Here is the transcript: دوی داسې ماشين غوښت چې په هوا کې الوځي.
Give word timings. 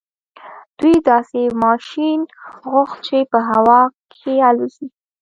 دوی 0.77 0.95
داسې 1.09 1.41
ماشين 1.63 2.19
غوښت 2.71 2.97
چې 3.07 3.17
په 3.31 3.39
هوا 3.49 3.81
کې 4.13 4.33
الوځي. 4.49 4.87